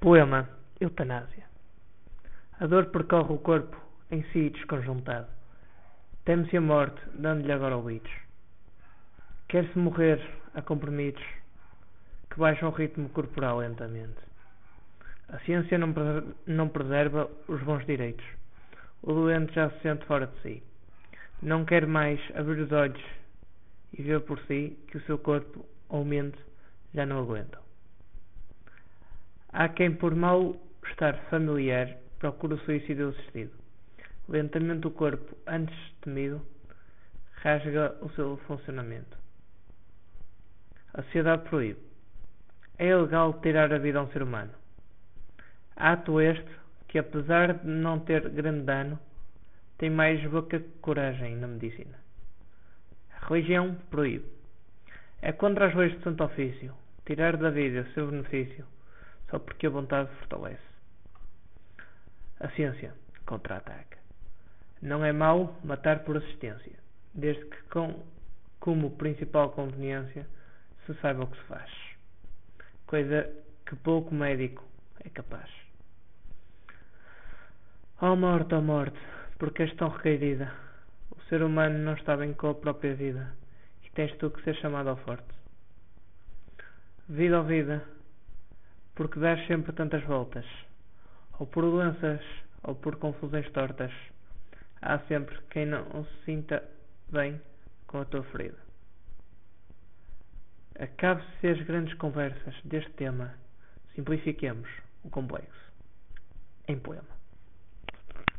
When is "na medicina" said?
51.36-51.98